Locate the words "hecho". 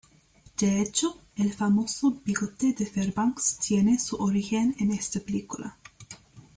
0.81-1.15